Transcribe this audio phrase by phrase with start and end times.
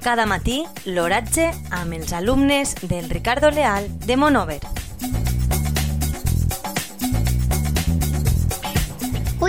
[0.00, 4.62] Cada matí, l'oratge amb els alumnes del Ricardo Leal de Monover.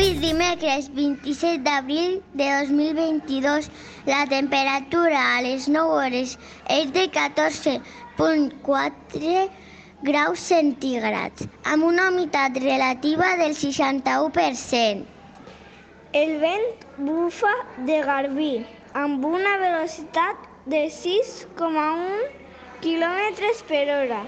[0.01, 3.69] Avui dimecres 27 d'abril de 2022
[4.07, 6.39] la temperatura a les 9 hores
[6.75, 9.49] és de 14.4
[10.09, 15.05] graus centígrads amb una humitat relativa del 61%.
[16.23, 17.53] El vent bufa
[17.85, 22.27] de garbí amb una velocitat de 6,1
[22.81, 24.21] km per hora.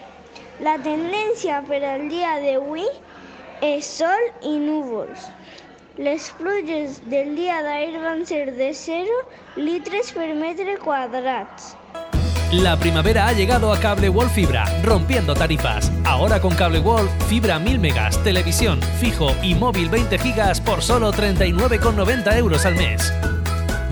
[0.64, 2.86] La tendència per al dia d'avui
[3.62, 5.30] és sol i núvols.
[5.98, 9.22] Les pluges del dia d'ahir van ser de 0
[9.58, 11.76] litres per metre quadrats.
[12.54, 15.92] La primavera ha llegado a Cable Wall Fibra, rompiendo tarifas.
[16.06, 21.12] Ahora con Cable Wall, fibra 1000 megas, televisión, fijo y móvil 20 gigas por solo
[21.12, 23.12] 39,90 euros al mes.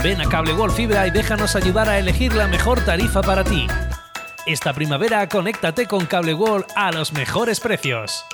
[0.03, 3.67] Ven a Cable Wall Fibra y déjanos ayudar a elegir la mejor tarifa para ti.
[4.47, 8.25] Esta primavera conéctate con Cable Wall a los mejores precios.